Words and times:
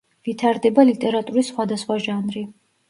ვითარდება 0.29 0.85
ლიტერატურის 0.91 1.53
სხვადასხვა 1.55 2.03
ჟანრი. 2.09 2.49